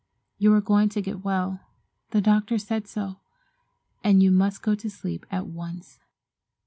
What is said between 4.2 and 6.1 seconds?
you must go to sleep at once."